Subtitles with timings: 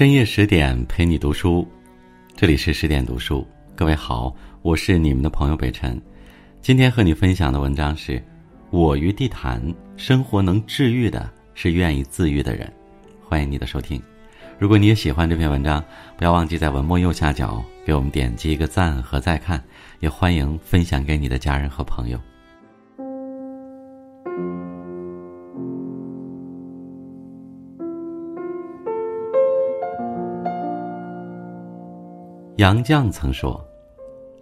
[0.00, 1.68] 深夜十点陪你读书，
[2.34, 3.46] 这里是十点读书。
[3.76, 6.00] 各位好，我是你们的朋友北辰。
[6.62, 8.12] 今天和你分享的文章是
[8.70, 9.62] 《我与地坛》，
[9.98, 12.72] 生活能治愈的是愿意自愈的人。
[13.22, 14.02] 欢迎你的收听。
[14.58, 15.84] 如果你也喜欢这篇文章，
[16.16, 19.62] 不要忘记在文末右下角给我们点击一个赞和再看，
[19.98, 22.18] 也欢迎分享给你的家人和朋友。
[32.60, 33.58] 杨绛曾说：“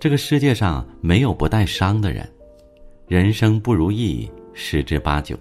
[0.00, 2.28] 这个世界上没有不带伤的人，
[3.06, 5.38] 人生不如意十之八九。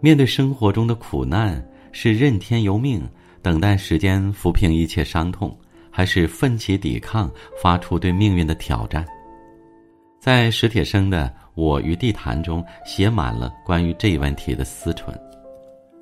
[0.00, 1.62] 面对生活中的苦难，
[1.92, 3.06] 是任天由命，
[3.42, 5.54] 等待时间抚平一切伤痛，
[5.90, 7.30] 还是奋起抵抗，
[7.62, 9.04] 发出对命运的挑战？”
[10.18, 15.14] 在史铁生的《我与地坛》中，写满了关于这一问题的思忖。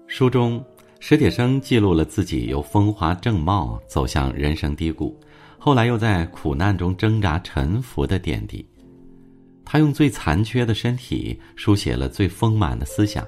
[0.06, 0.64] 书中，
[1.00, 5.18] 史铁生记录了自己由风华正茂走向人生低谷。
[5.64, 8.66] 后来又在苦难中挣扎沉浮的点滴，
[9.64, 13.24] 他用最残缺的身体书写了最丰满的思想，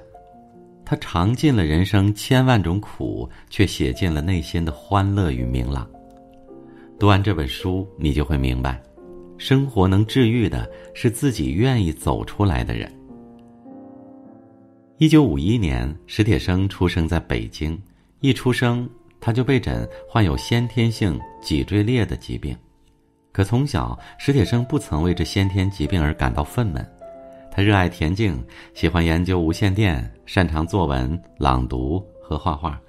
[0.83, 5.89] 他尝尽了人生千万种苦，却写尽了内心的欢乐与明朗。
[6.99, 8.83] 读完这本书，你就会明白，
[9.37, 12.91] 生活能治愈的是自己愿意走出来的人。
[14.97, 17.81] 一九五一年，史铁生出生在北京，
[18.19, 18.89] 一出生。
[19.19, 22.55] 他就被诊患有先天性脊椎裂的疾病，
[23.31, 26.85] 可从小史铁生不曾为这先天疾病而感到愤懑。
[27.51, 28.43] 他热爱田径，
[28.73, 32.79] 喜欢研究无线电，擅长作文、朗读和画画。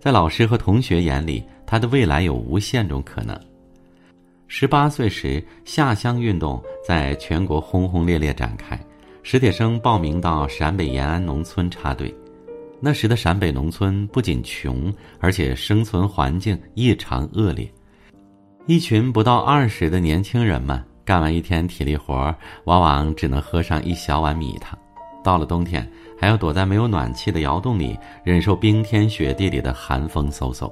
[0.00, 3.38] 在老师和同学眼里，他的未来有无限种可能。
[4.48, 8.78] 十八岁时，下乡运动在全国轰轰烈烈展开，
[9.22, 12.14] 史铁生报名到陕北延安农村插队。
[12.80, 17.70] 那时的陕北农村不仅穷，而且生存环境异常恶劣。
[18.66, 22.34] 一群不到二十的年轻人们干完一天体力活，
[22.64, 24.78] 往往只能喝上一小碗米汤。
[25.24, 30.70] 到了冬天，还要躲在没有暖气的窑洞里，忍受冰天雪地里的寒风嗖嗖。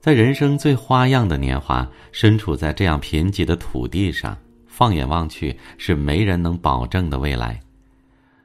[0.00, 4.36] 在人生最花样的年华，身处在这样贫瘠的土地上，
[4.66, 7.58] 放眼望去，是没人能保证的未来。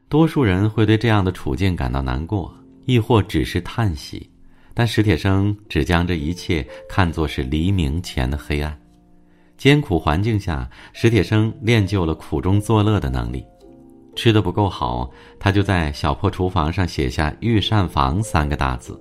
[0.10, 2.54] 多数人会对这样的处境感到难过。
[2.86, 4.30] 亦或只是叹息，
[4.74, 8.78] 但史铁生只将这一切看作是黎明前的黑暗。
[9.58, 13.46] 艰苦环境下，史铁生练就了苦中作乐的能力。
[14.16, 15.10] 吃的不够好，
[15.40, 19.00] 他就在小破厨房上写下“御膳房”三个大字，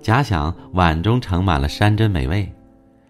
[0.00, 2.50] 假想碗中盛满了山珍美味。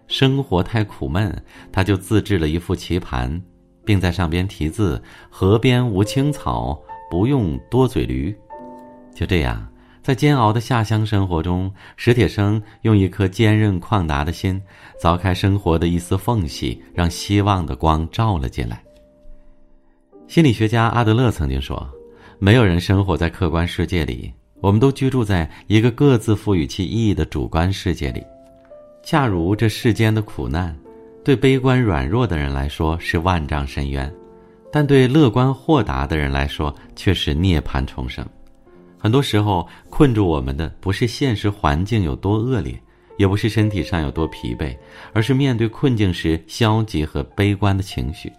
[0.07, 1.33] 生活太苦闷，
[1.71, 3.41] 他就自制了一副棋盘，
[3.85, 8.35] 并在上边题字：“河边无青草，不用多嘴驴。”
[9.13, 9.65] 就这样。
[10.07, 14.61] 在煎熬的下乡生活中，史铁生用一颗坚韧旷达的心，
[15.03, 18.81] 凿开生活的一丝缝隙，让希望的光照了进来。
[20.25, 21.85] 心理学家阿德勒曾经说
[22.39, 24.31] ：“没有人生活在客观世界里，
[24.61, 28.23] 我们都居住在一个各自赋予其意义的主观世界里。
[29.03, 30.73] 恰如这世间的苦难，
[31.21, 34.09] 对悲观软弱的人来说是万丈深渊，
[34.71, 38.25] 但对乐观豁达的人来说却是涅槃重生。”
[39.07, 42.77] 很多时候，困住我们的不是现实环境有多恶劣，
[43.17, 44.77] 也不是身体上有多疲惫，
[45.13, 48.29] 而是面对困境时消极和悲观的情绪。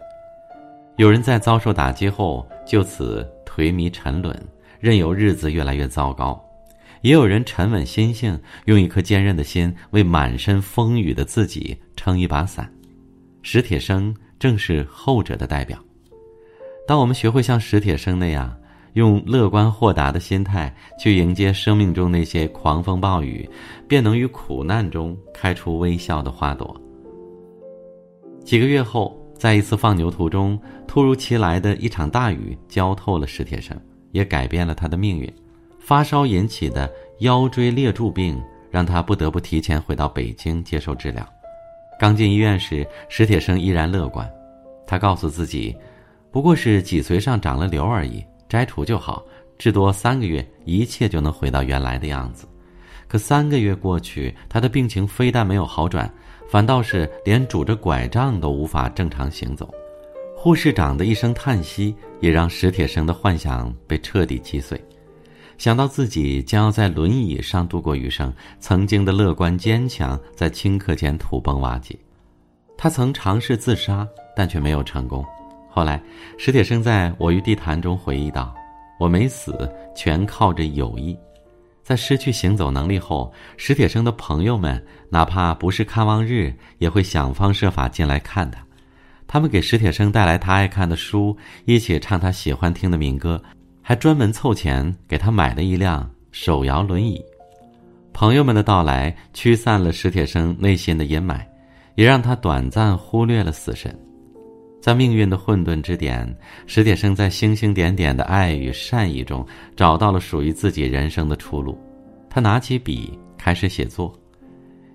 [0.99, 4.39] 有人在遭受打击后就此颓靡沉沦，
[4.79, 6.39] 任由日子越来越糟糕；
[7.01, 12.71] 也有人沉稳心性，用一颗坚韧的心为满身风雨的自己撑一把伞。
[13.41, 15.79] 史铁生正是后者的代表。
[16.87, 18.55] 当我们学会像史铁生那样。
[18.95, 23.49] 用乐观豁达的心态去迎接生命中那些狂风暴雨，
[23.87, 26.75] 便能于苦难中开出微笑的花朵。
[28.45, 33.79] 几个月后，在一次放牛途中，突如其来的一场大雨浇透了史铁生，
[34.11, 35.33] 也改变了他的命运。
[35.79, 36.91] 发烧引起的
[37.21, 38.39] 腰椎裂柱病
[38.71, 41.27] 让他不得不提前回到北京接受治疗。
[41.99, 44.29] 刚进医院时，史铁生依然乐观，
[44.87, 45.77] 他告诉自己，
[46.31, 48.25] 不过是脊髓上长了瘤而已。
[48.49, 49.25] 摘除就好，
[49.59, 52.47] 至多三个月，一切就能回到原来的样子。
[53.07, 56.13] 可三个月过去，他的病情非但没有好转，
[56.49, 59.69] 反倒是连拄着拐杖都无法正常行走。
[60.37, 64.81] 护士长的一声叹息，也让史铁生的幻想被彻底击碎。
[65.57, 71.99] 想到自己将要在轮椅上度过余生，曾经的乐观坚强在顷刻间土崩瓦解。
[72.77, 74.07] 他曾尝试自杀，
[74.37, 75.25] 但却没有成功。
[75.69, 76.03] 后来，
[76.37, 78.55] 史铁生在我与地坛中回忆道
[78.99, 81.17] ：“我没死，全靠着友谊。
[81.83, 88.61] 在失去行走能力后，史铁生的朋友们哪怕不是看望日，也会想方设法进来看他。
[89.27, 93.41] 他们给史铁生带来他爱看的书，一起唱他喜欢听的民歌，
[93.83, 97.23] 还专门凑钱给他买了一辆手摇轮椅。
[98.13, 101.41] 朋友们的到来驱散了史铁生内心的阴霾，
[101.95, 103.97] 也让他短暂忽略了死神。
[104.81, 106.37] 在命运的混沌之点，
[106.67, 109.47] 史铁生在星星点点的爱与善意中
[109.77, 111.79] 找到了属于自己人生的出路。
[112.31, 114.13] 他拿起笔开始写作。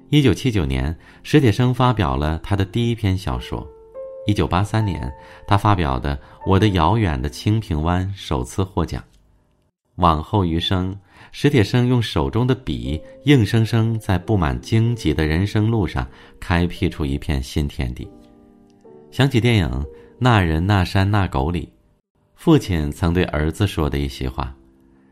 [0.09, 3.67] 一九七九年，史铁生发表了他的第一篇小说。
[4.25, 5.11] 一九八三年，
[5.45, 6.15] 他发表的
[6.45, 9.03] 《我的遥远的清平湾》首次获奖。
[9.97, 10.97] 往后余生，
[11.31, 16.07] 史铁生用手中的笔，硬生生在布满荆棘的人生路上
[16.39, 18.07] 开辟出一片新天地。
[19.13, 19.69] 想起电影
[20.17, 21.71] 《那人那山那狗》里，
[22.33, 24.51] 父亲曾对儿子说的一席话：“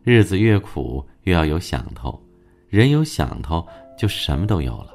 [0.04, 2.20] 日子越苦，越要有想头。
[2.68, 3.64] 人有想头，
[3.96, 4.88] 就什么都有了；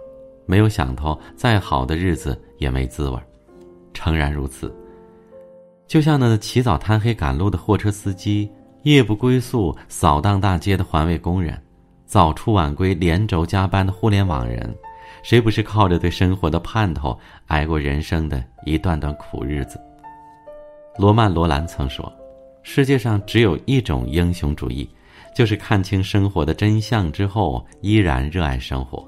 [0.45, 3.17] 没有想头，再好的日子也没滋味。”
[3.95, 4.75] 诚然如此。
[5.87, 8.51] 就像那起早贪黑赶路的货车司机，
[8.83, 11.57] 夜不归宿扫荡大街的环卫工人，
[12.07, 14.77] 早出晚归连轴加班的互联网人。
[15.27, 17.19] 谁不是靠着对生活的盼头
[17.49, 19.77] 挨过人生的一段段苦日子？
[20.97, 22.13] 罗曼·罗兰曾说
[22.63, 24.89] ：“世界上只有一种英雄主义，
[25.35, 29.05] 就是看清生活的真相之后依然热爱生活。”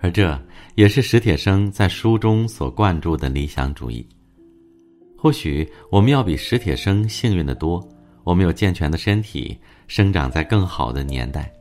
[0.00, 0.40] 而这
[0.76, 4.08] 也是史铁生在书中所灌注的理想主义。
[5.14, 7.86] 或许我们要比史铁生幸运的多，
[8.24, 9.58] 我们有健全的身体，
[9.88, 11.52] 生长在更好的年代。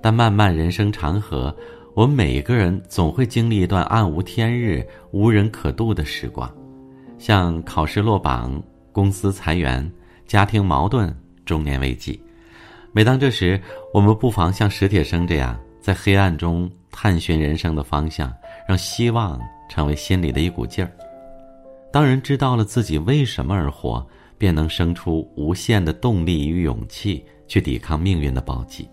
[0.00, 1.54] 但漫漫人生长河。
[2.00, 6.50] 我们每一个人总会经历一段暗无天日、无人可渡的时光，
[7.18, 8.58] 像考试落榜、
[8.90, 9.86] 公司裁员、
[10.26, 11.14] 家庭矛盾、
[11.44, 12.18] 中年危机。
[12.90, 13.60] 每当这时，
[13.92, 18.32] 我们不妨像史铁生这样，在黑暗中探寻人生的方向，
[18.66, 19.38] 让希望
[19.68, 20.90] 成为心里的一股劲儿。
[21.92, 24.02] 当人知道了自己为什么而活，
[24.38, 28.88] 便能生出无限的动力与勇气，去抵抗命运的暴击。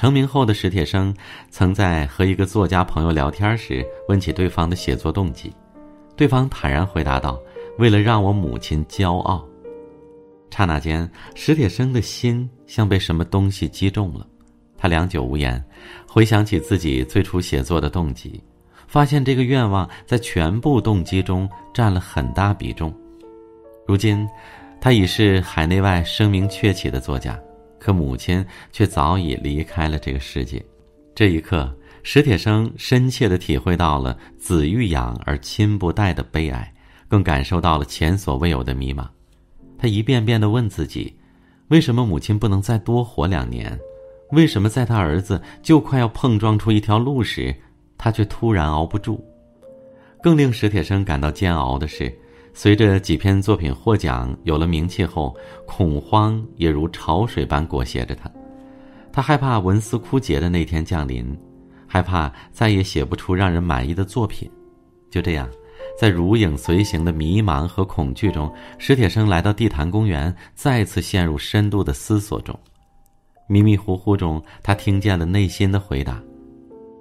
[0.00, 1.14] 成名后的史铁生，
[1.50, 5.52] 曾在和一个作家朋友聊天时问起对方的写作动机，
[6.16, 7.38] 对方坦然回答道
[7.76, 9.46] ：“为了让我母亲骄傲。”
[10.50, 14.26] 刹那间，史铁生的心像被什么东西击中了，
[14.74, 15.62] 他良久无言，
[16.08, 18.42] 回想起自己最初写作的动机，
[18.88, 22.90] 发现这个愿望在全部动机中占了很大比重。
[23.86, 24.26] 如今，
[24.80, 27.38] 他已是海内外声名鹊起的作家。
[27.80, 30.64] 可母亲却早已离开了这个世界，
[31.14, 36.72] 这一刻，史铁生深切地体会到了“子欲养而亲不待”的悲哀，
[37.08, 39.08] 更感受到了前所未有的迷茫。
[39.78, 41.16] 他一遍遍地问自己：
[41.68, 43.76] 为什么母亲不能再多活两年？
[44.32, 47.52] 为什么在他儿子就快要碰撞出一条路时，
[47.96, 49.24] 他却突然熬不住？
[50.22, 52.14] 更令史铁生感到煎熬的是。
[52.52, 55.34] 随着几篇作品获奖，有了名气后，
[55.66, 58.30] 恐慌也如潮水般裹挟着他。
[59.12, 61.36] 他害怕文思枯竭的那天降临，
[61.86, 64.50] 害怕再也写不出让人满意的作品。
[65.10, 65.48] 就这样，
[65.98, 72.58] 在如影随形的迷茫和恐惧中，史铁生来到地坛公园，再次陷入深度的思索中。
[73.46, 76.22] 迷迷糊糊中，他听见了内心的回答：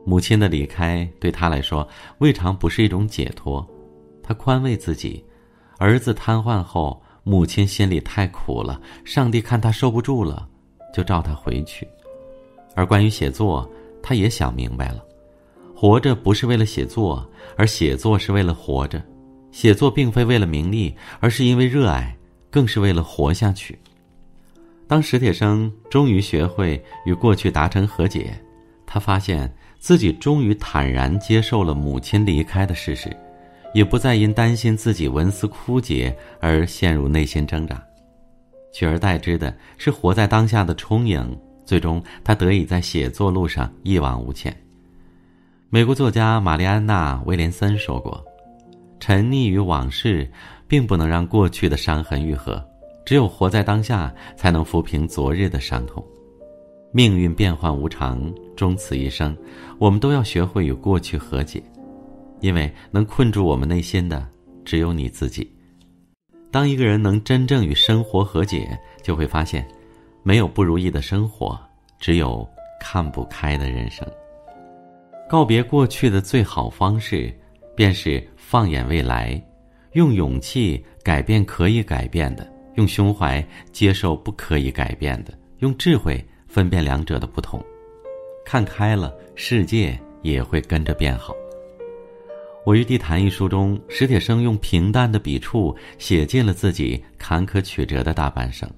[0.06, 1.88] 母亲的离开对他来说，
[2.20, 3.68] 未尝不是一种解脱。
[4.24, 5.24] 他宽慰自己。
[5.80, 8.80] 儿子瘫痪后，母亲心里太苦了。
[9.06, 10.46] 上帝看他受不住了，
[10.94, 11.88] 就召他回去。
[12.76, 13.68] 而关于写作，
[14.04, 15.02] 他也想明白了：
[15.74, 19.02] 活着不是为了写作，而写作是为了活着。
[19.52, 22.14] 写作并非为了名利，而是因为热爱，
[22.52, 23.80] 更是为了活下去。
[24.86, 28.38] 当史铁生终于学会与过去达成和解，
[28.86, 33.16] 他发现自己终于坦然接受了母亲离开的事实。
[33.74, 37.82] 也不再因担心自己文思枯竭而陷入内心挣扎，
[38.74, 41.38] 取而代之的是活在当下的充盈。
[41.66, 44.52] 最终，他得以在写作路上一往无前。
[45.70, 48.26] 美国作家玛丽安娜·威廉森说过
[49.00, 50.28] ：“沉溺于往事，
[50.68, 52.60] 并不能让过去的伤痕愈合，
[53.06, 56.04] 只有活在当下，才能抚平昨日的伤痛。
[56.92, 59.38] 命运变幻无常，终此一生，
[59.78, 61.62] 我们都要学会与过去和解。”
[62.42, 64.28] 因为能困住我们内心的
[64.64, 65.50] 只有你自己。
[66.52, 69.68] 当一个人能真正与生活和解，就会发现，
[70.24, 71.60] 没有不如意的生活，
[72.00, 72.48] 只有
[72.80, 74.08] 看不开的人生。
[75.30, 77.32] 告别过去的最好方式，
[77.76, 79.40] 便是放眼未来，
[79.94, 87.64] 用勇气改变可以改变的，用胸怀接受不可以改变的，用智慧分辨两者的不同。
[88.44, 91.32] 看开了，世界也会跟着变好。
[92.70, 98.70] 我与地坛一书中，史铁生用平淡的笔触写尽了自己坎坷曲折的大半生。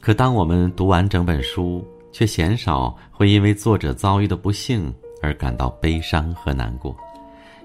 [0.00, 6.92] 可当我们读完整本书，却鲜少会因为作者遭遇的不幸而感到悲伤和难过，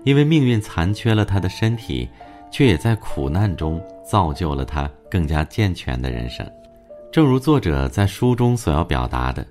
[0.03, 2.07] 因为命运残缺了他的身体，
[2.51, 6.47] 却也在苦难中造就了他更加健全的人生。
[7.11, 9.43] 正如作者在书中所要表达的，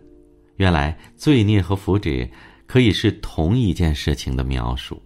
[0.58, 2.30] 原来罪孽和福祉
[2.68, 5.02] 可以是同一件事情的描述。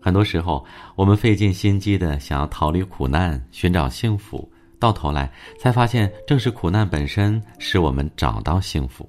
[0.00, 0.64] 很多时候，
[0.96, 9.08] 我们费尽心机的想要逃离苦难，寻找幸福，到头来才发现，正是苦难本身使我们找到幸福。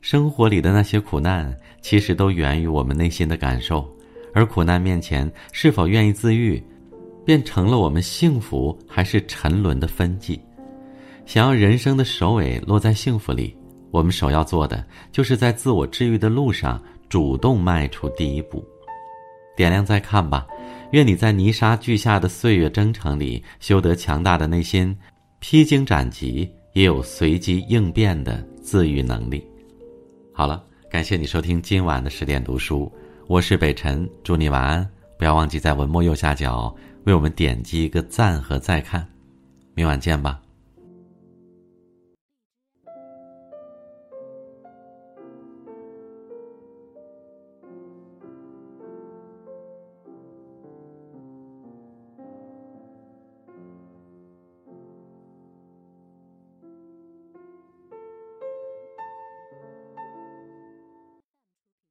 [0.00, 3.86] 生活里的那些苦难，其实都源于我们内心的感受，
[4.32, 6.62] 而苦难面前是否愿意自愈，
[7.26, 10.40] 便成了我们幸福还是沉沦的分际。
[11.26, 13.54] 想要人生的首尾落在幸福里，
[13.90, 18.64] 我们首要做的，就是在自我治愈的路上主动迈出第一步。
[19.58, 20.46] 点亮再看吧，
[20.92, 24.96] 愿你在泥沙俱下的岁月征程里修得强大的内心，
[25.40, 29.44] 披荆斩棘也有随机应变的自愈能力。
[30.32, 32.88] 好了，感谢你收听今晚的十点读书，
[33.26, 34.88] 我是北辰，祝你晚安。
[35.18, 36.72] 不要忘记在文末右下角
[37.02, 39.04] 为我们点击一个赞和再看，
[39.74, 40.40] 明晚见吧。